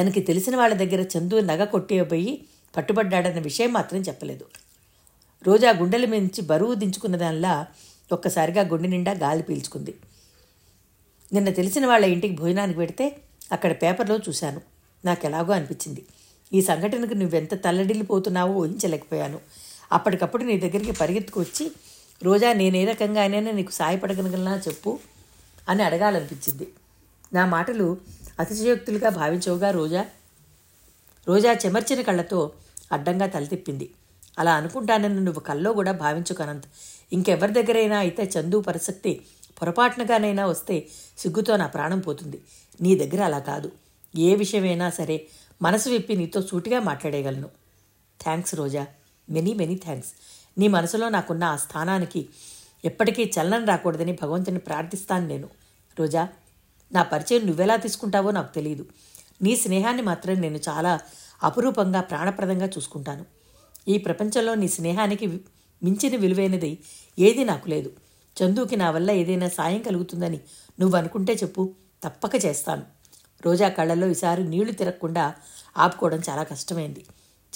[0.00, 2.44] తనకి తెలిసిన వాళ్ళ దగ్గర చందు నగ కొట్టేయబోయి
[2.76, 4.44] పట్టుబడ్డాడన్న విషయం మాత్రం చెప్పలేదు.
[5.46, 7.66] రోజా గుండెల మించి బరువు దించుకున్న దానిలా
[8.12, 9.94] ఒక్కసారిగా గుండె నిండా గాలి పీల్చుకుంది.
[11.32, 13.16] నిన్న తెలిసిన వాళ్ళ ఇంటికి భోజనానికి పెడితే
[13.52, 14.60] అక్కడ పేపర్లో చూశాను.
[15.04, 16.06] నాకు ఎలాగో అనిపించింది.
[16.52, 19.40] ఈ సంఘటనకు నువ్వెంత తల్లడిల్లిపోతున్నావో ఊహించలేకపోయాను.
[19.92, 21.72] అప్పటికప్పుడు నీ దగ్గరికి పరిగెత్తుకొచ్చి
[22.22, 24.98] రోజా నేనే రకంగా రకంగానైనా నీకు సాయపడగలగలనా చెప్పు
[25.68, 26.68] అని అడగాలనిపించింది.
[27.32, 27.96] నా మాటలు
[28.40, 30.06] అతిశయోక్తులుగా భావించవుగా రోజా.
[31.28, 32.50] రోజా చెమర్చిన కళ్ళతో
[32.92, 33.90] అడ్డంగా తలతిప్పింది.
[34.38, 36.64] అలా అనుకుంటానని నువ్వు కల్లో కూడా భావించుకనంత
[37.12, 39.20] ఇంకెవరి దగ్గరైనా అయితే చందు పరిశక్తి
[39.60, 42.42] పొరపాటునగానైనా వస్తే సిగ్గుతో నా ప్రాణం పోతుంది.
[42.80, 43.72] నీ దగ్గర అలా కాదు.
[44.16, 45.26] ఏ విషయమైనా సరే
[45.62, 47.48] మనసు విప్పి నీతో సూటిగా మాట్లాడేయగలను.
[48.22, 48.86] Thanks Roja.
[49.30, 50.10] Many many thanks.
[50.58, 52.28] నీ మనసులో నాకున్న ఆ స్థానానికి
[52.84, 55.48] ఎప్పటికీ చలనం రాకూడదని భగవంతుని ప్రార్థిస్తాను నేను.
[55.98, 56.28] రోజా
[56.92, 58.86] నా పరిచయం నువ్వెలా తీసుకుంటావో నాకు తెలియదు
[59.42, 61.00] నీ స్నేహాన్ని మాత్రం నేను చాలా
[61.42, 63.35] అపురూపంగా ప్రాణప్రదంగా చూసుకుంటాను.
[63.88, 65.26] ఈ ప్రపంచంలో నీ స్నేహానికి
[65.82, 66.78] మించిన విలువైనది
[67.18, 67.90] ఏది నాకు లేదు.
[68.36, 70.40] చందుకి నా వల్ల ఏదైనా సాయం కలుగుతుందని
[70.80, 72.82] నువ్వు అనుకుంటే చెప్పు తప్పక చేస్తాను.
[73.46, 75.34] రోజా కళ్ళల్లో ఈసారి నీళ్ళు తిరగకుండా
[75.76, 77.04] ఆపుకోవడం చాలా కష్టమైంది.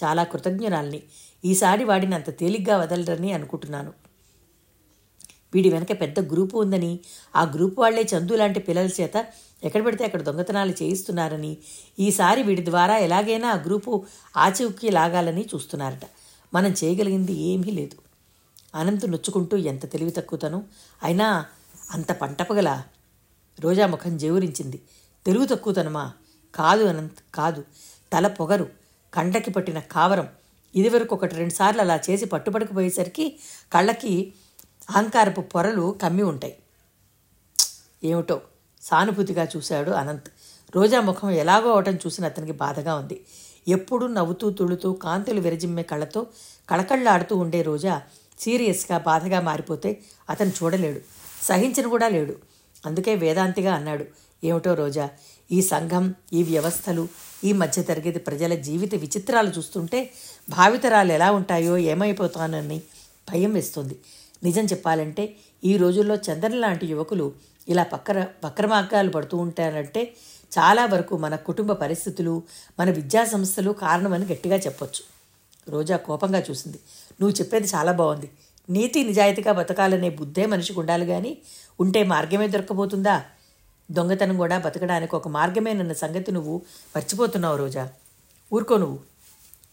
[0.04, 1.02] చాలా కృతజ్ఞురాల్ని.
[1.44, 3.92] ఈసారి వాడిని అంత తేలిగ్గా వదలరని అనుకుంటున్నాను.
[5.54, 7.00] వీడి వెనక పెద్ద గ్రూపు ఉందని
[7.36, 9.26] ఆ గ్రూప్ వాళ్ళే చందు లాంటి పిల్లల చేత
[9.64, 11.56] ఎక్కడ పడితే అక్కడ దొంగతనాలు చేయిస్తున్నారని
[11.98, 14.04] ఈసారి వీడి ద్వారా ఎలాగైనా ఆ గ్రూపు
[14.36, 16.04] ఆచూకీ లాగాలని చూస్తున్నారట.
[16.54, 17.96] మనం చేయగలిగింది ఏమీ లేదు.
[18.74, 20.64] అనంతు నొచ్చుకుంటూ ఎంత తెలివి తక్కువతను
[21.02, 21.46] అయినా
[21.90, 22.82] అంత పంటపగల
[23.60, 24.82] రోజా ముఖం జేవురించింది.
[25.26, 26.12] తెలుగు తక్కువతనమా?
[26.54, 27.64] కాదు అనంత్ కాదు.
[28.12, 28.68] తల పొగరు
[29.14, 30.28] కండకి పట్టిన కావరం.
[30.74, 33.38] ఇదివరకు ఒకటి రెండుసార్లు అలా చేసి పట్టుబడకపోయేసరికి
[33.72, 34.32] కళ్ళకి
[34.90, 36.58] అహంకారపు పొరలు కమ్మి ఉంటాయి.
[38.04, 38.40] ఏమిటో
[38.82, 40.28] సానుభూతిగా చూశాడు అనంత్.
[40.76, 43.26] రోజా ముఖం ఎలాగో అవటం చూసిన అతనికి బాధగా ఉంది.
[43.66, 46.26] ఎప్పుడూ నవ్వుతూ తుళుతూ కాంతులు విరజిమ్మే కళ్ళతో
[46.68, 48.02] కళకళ్ళాడుతూ ఉండే రోజా
[48.38, 51.00] సీరియస్గా బాధగా మారిపోతే అతను చూడలేడు
[51.44, 52.34] సహించను కూడా లేడు.
[52.86, 54.04] అందుకే వేదాంతిగా అన్నాడు
[54.44, 55.08] ఏమిటో రోజా
[55.52, 57.08] ఈ సంఘం ఈ వ్యవస్థలు
[57.44, 60.10] ఈ మధ్యతరగతి ప్రజల జీవిత విచిత్రాలు చూస్తుంటే
[60.48, 62.80] భావితరాలు ఎలా ఉంటాయో ఏమైపోతానని
[63.30, 63.96] భయం వేస్తుంది.
[64.42, 67.32] నిజం చెప్పాలంటే ఈ రోజుల్లో చంద్రన్ లాంటి యువకులు
[67.68, 70.14] ఇలా పక్కర వక్రమార్గాలు పడుతూ ఉంటారంటే
[70.58, 72.42] చాలా వరకు మన కుటుంబ పరిస్థితులు
[72.80, 75.02] మన విద్యా సంస్థలు కారణమని గట్టిగా చెప్పొచ్చు.
[75.70, 76.78] రోజా కోపంగా చూసింది.
[77.20, 78.30] నువ్వు చెప్పేది చాలా బాగుంది.
[78.70, 81.38] నీతి నిజాయితీగా బతకాలనే బుద్ధే మనిషికి ఉండాలి కానీ
[81.80, 83.24] ఉంటే మార్గమే దొరకపోతుందా
[83.90, 86.62] దొంగతనం కూడా బతకడానికి ఒక మార్గమేనన్న సంగతి నువ్వు
[86.96, 87.88] మర్చిపోతున్నావు రోజా.
[88.54, 88.98] ఊరుకో నువ్వు.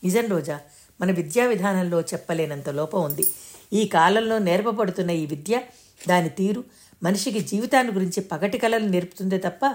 [0.04, 0.60] నిజం రోజా
[1.02, 3.28] మన విద్యా విధానంలో చెప్పలేనంత లోపం ఉంది.
[3.74, 5.62] ఈ కాలంలో నేర్పబడుతున్న ఈ విద్య
[6.10, 6.64] దాని తీరు
[7.04, 9.66] మనిషికి జీవితాన్ని గురించి పగటి కళలు నేర్పుతుందే తప్ప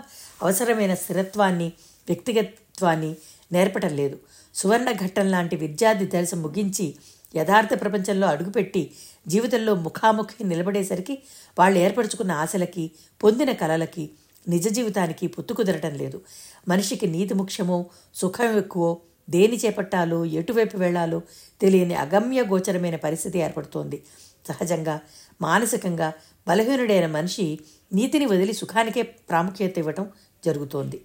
[0.42, 1.72] అవసరమైన స్థిరత్వాన్ని
[2.08, 3.16] వ్యక్తిగత్వాన్ని
[3.52, 4.18] నేర్పటం లేదు.
[4.54, 6.94] సువర్ణ ఘట్టం లాంటి విద్యార్థి దశ ముగించి
[7.36, 8.90] యథార్థ ప్రపంచంలో అడుగుపెట్టి
[9.28, 11.22] జీవితంలో ముఖాముఖి నిలబడేసరికి
[11.58, 12.90] వాళ్ళు ఏర్పరచుకున్న ఆశలకి
[13.22, 14.10] పొందిన కలలకి
[14.48, 16.20] నిజ జీవితానికి పొత్తు కుదరటం లేదు.
[16.68, 21.22] మనిషికి నీతి ముఖ్యమో సుఖం ఎక్కువో దేని చేపట్టాలో ఎటువైపు వెళ్ళాలో
[21.60, 24.02] తెలియని అగమ్య గోచరమైన పరిస్థితి ఏర్పడుతోంది.
[24.48, 25.00] సహజంగా
[25.42, 26.08] మానసికంగా
[26.48, 27.58] బలహీనుడైన మనిషి
[27.92, 30.06] నీతిని వదిలి సుఖానికే ప్రాముఖ్యత ఇవ్వటం
[30.44, 31.04] జరుగుతోంది.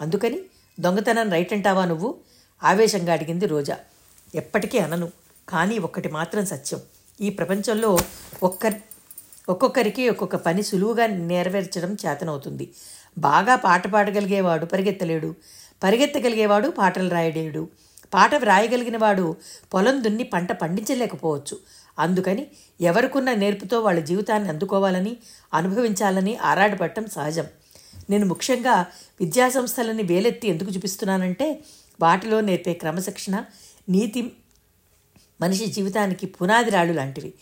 [0.00, 0.38] అందుకని
[0.80, 2.10] దొంగతనం రైట్ అంటావా నువ్వు?
[2.64, 3.78] ఆవేశంగా అడిగింది రోజా.
[4.34, 5.08] ఎప్పటికీ అనను
[5.48, 6.80] కానీ ఒక్కటి మాత్రం సత్యం.
[7.20, 7.98] ఈ ప్రపంచంలో
[8.42, 8.76] ఒక్కరి
[9.48, 12.66] ఒక్కొక్కరికి ఒక్కొక్క పని సులువుగా నెరవేర్చడం చేతనవుతుంది.
[13.18, 15.34] బాగా పాట పాడగలిగేవాడు పరిగెత్తలేడు.
[15.82, 17.68] పరిగెత్తగలిగేవాడు పాటలు రాయలేడు.
[18.14, 19.36] పాట వ్రాయగలిగిన వాడు
[19.74, 21.56] పొలం దున్ని పంట పండించలేకపోవచ్చు.
[21.98, 22.46] అందుకని
[22.80, 25.16] ఎవరికున్న నేర్పుతో వాళ్ళ జీవితాన్ని అందుకోవాలని
[25.54, 27.46] అనుభవించాలని ఆరాటపడటం సహజం.
[28.10, 28.86] నేను ముఖ్యంగా
[29.20, 31.64] విద్యాసంస్థలని వేలెత్తి ఎందుకు చూపిస్తున్నానంటే
[32.02, 33.44] వాటిలో నేర్పే క్రమశిక్షణ
[33.88, 34.32] నీతి
[35.40, 37.34] మనిషి జీవితానికి పునాది రాళ్ళు లాంటివి.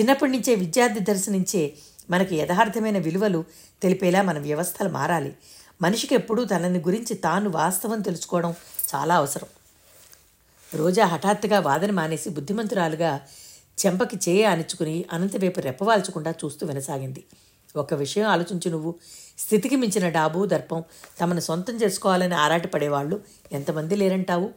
[0.00, 1.72] చిన్నప్పటి నుంచే విద్యార్థి దర్శనించే
[2.10, 3.44] మనకి యథార్థమైన విలువలు
[3.82, 5.36] తెలిపేలా మన వ్యవస్థలు మారాలి.
[5.82, 8.54] మనిషికి ఎప్పుడూ తనని గురించి తాను వాస్తవం తెలుసుకోవడం
[8.94, 9.48] చాలా అవసరం.
[10.74, 13.20] రోజా హఠాత్తుగా వాదన మానేసి బుద్ధిమంతురాలుగా
[13.78, 17.24] చెంపకి చేయ అణుచుకుని అనంతవైపు రెప్పవాల్చకుండా చూస్తూ వినసాగింది.
[17.76, 18.94] ఒక విషయం ఆలోచించు నువ్వు
[19.38, 20.84] స్థితికి మించిన డాబు దర్పం
[21.20, 23.16] తమను సొంతం చేసుకోవాలని ఆరాటపడేవాళ్ళు
[23.52, 24.48] ఎంతమంది లేరంటావు?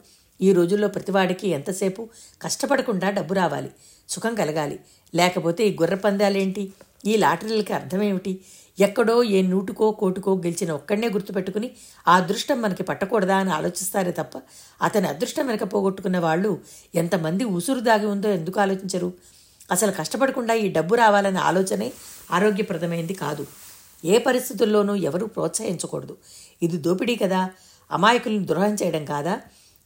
[0.42, 2.10] ఈ రోజుల్లో ప్రతివాడికి ఎంతసేపు
[2.42, 3.72] కష్టపడకుండా డబ్బు రావాలి
[4.10, 4.80] సుఖం కలగాలి.
[5.16, 6.64] లేకపోతే ఈ గుర్ర పందాలేంటి
[7.06, 8.34] ఈ లాటరీలకి అర్థమేమిటి?
[8.80, 11.72] ఎక్కడో ఏ నూటుకో కోటుకో గెలిచిన ఒక్కడనే గుర్తుపెట్టుకుని
[12.08, 14.42] ఆ అదృష్టం మనకి పట్టకూడదా అని ఆలోచిస్తారే తప్ప
[14.82, 16.60] అతని అదృష్టం వెనక పోగొట్టుకున్న వాళ్ళు
[16.96, 19.14] ఎంతమంది ఉసురు దాగి ఉందో ఎందుకు ఆలోచించరు?
[19.72, 21.94] అసలు కష్టపడకుండా ఈ డబ్బు రావాలనే ఆలోచనే
[22.32, 23.48] ఆరోగ్యప్రదమైంది కాదు.
[24.06, 26.18] ఏ పరిస్థితుల్లోనూ ఎవరూ ప్రోత్సహించకూడదు.
[26.64, 27.50] ఇది దోపిడీ కదా?
[27.92, 29.40] అమాయకులను ద్రోహం చేయడం కాదా?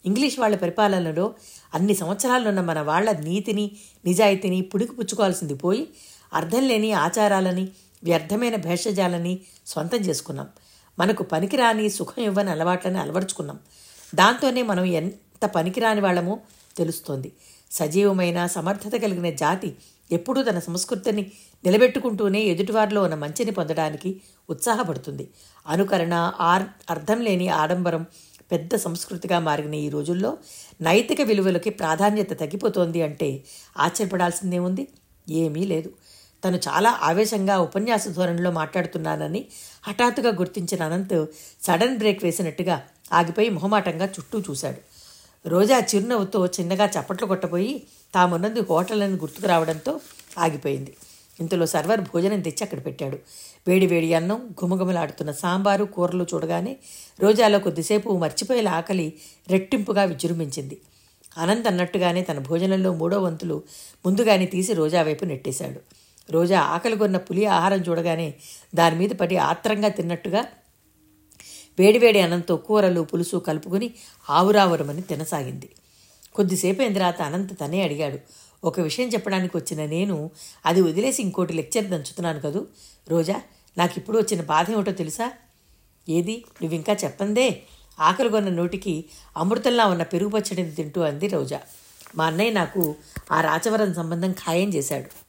[0.06, 1.34] ఇంగ్లీష్ వాళ్ళ పరిపాలనలో
[1.74, 3.72] అన్ని సంవత్సరాలున్న మన వాళ్ళ నీతిని
[4.06, 5.88] నిజాయితీని పుడికి పుచ్చుకోవాల్సింది పోయి
[6.34, 7.70] అర్థం లేని ఆచారాలని
[8.04, 10.48] వ్యర్థమైన భేషజాలని సొంతం చేసుకున్నాం.
[11.00, 13.60] మనకు పనికిరాని సుఖం ఇవ్వని అలవాట్లని అలవరుచుకున్నాం.
[14.16, 16.40] దాంతోనే మనం ఎంత పనికిరాని వాళ్ళమో
[16.78, 17.32] తెలుస్తోంది.
[17.72, 19.76] సజీవమైన సమర్థత కలిగిన జాతి
[20.12, 21.32] ఎప్పుడూ తన సంస్కృతిని
[21.66, 25.30] నిలబెట్టుకుంటూనే ఎదుటివారిలో ఉన్న మంచిని పొందడానికి ఉత్సాహపడుతుంది.
[25.68, 28.06] అనుకరణ ఆర్ అర్థం లేని ఆడంబరం
[28.52, 30.38] పెద్ద సంస్కృతిగా మారిన ఈ రోజుల్లో
[30.82, 33.44] నైతిక విలువలకి ప్రాధాన్యత తగ్గిపోతోంది అంటే
[33.78, 34.88] ఆశ్చర్యపడాల్సిందే ఉంది
[35.30, 35.92] ఏమీ లేదు.
[36.44, 39.46] తను చాలా ఆవేశంగా ఉపన్యాస ధోరణిలో మాట్లాడుతున్నానని
[39.84, 41.26] హఠాత్తుగా గుర్తించిన అనంత్
[41.62, 44.80] సడన్ బ్రేక్ వేసినట్టుగా ఆగిపోయి మొహమాటంగా చుట్టూ చూశాడు.
[45.48, 47.84] రోజా చిరునవ్వుతో చిన్నగా చప్పట్లు కొట్టబోయి
[48.16, 50.00] తామున్నది హోటల్ అని గుర్తుకు రావడంతో
[50.38, 50.94] ఆగిపోయింది.
[51.40, 53.18] ఇంతలో సర్వర్ భోజనం తెచ్చి అక్కడ పెట్టాడు.
[53.68, 56.78] వేడి వేడి అన్నం గుమగుమలాడుతున్న సాంబారు కూరలు చూడగానే
[57.20, 59.14] రోజాలో కొద్దిసేపు మర్చిపోయేల ఆకలి
[59.50, 60.78] రెట్టింపుగా విజృంభించింది.
[61.38, 63.64] అనంత్ అన్నట్టుగానే తన భోజనంలో మూడో వంతులు
[64.06, 66.01] ముందుగానే తీసి రోజా వైపు నెట్టేశాడు.
[66.32, 68.34] రోజా ఆకలి కొన్న పులి ఆహారం చూడగానే
[68.76, 70.46] దాని మీద పడి ఆత్రంగా తిన్నట్టుగా
[71.80, 73.94] వేడివేడి అనంతో కూరలు పులుసు కలుపుకొని
[74.30, 75.70] ఆవురావురమని తినసాగింది.
[76.36, 78.20] కొద్దిసేపు అయిన తర్వాత అనంత్ తనే అడిగాడు
[78.64, 80.32] ఒక విషయం చెప్పడానికి వచ్చిన నేను
[80.66, 82.66] అది వదిలేసి ఇంకోటి లెక్చర్ దంచుతున్నాను కదూ?
[83.10, 83.42] రోజా
[83.78, 85.32] నాకు ఇప్పుడు వచ్చిన బాధ ఏమిటో తెలుసా?
[86.10, 86.46] ఏది?
[86.62, 87.62] నువ్వు ఇంకా చెప్పందే?
[88.00, 89.06] ఆకలి కొన్న నోటికి
[89.38, 91.62] అమృతంలా ఉన్న పెరుగు పచ్చడిని తింటూ అంది రోజా.
[92.16, 92.96] మా అన్నయ్య నాకు
[93.32, 95.21] ఆ రాచవరం సంబంధం ఖాయం చేశాడు.